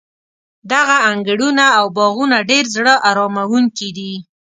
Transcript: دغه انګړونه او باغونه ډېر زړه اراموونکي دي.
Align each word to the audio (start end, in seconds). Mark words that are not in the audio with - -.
دغه 0.71 0.95
انګړونه 1.11 1.65
او 1.79 1.85
باغونه 1.97 2.37
ډېر 2.49 2.65
زړه 2.75 2.93
اراموونکي 3.09 3.89
دي. 3.97 4.13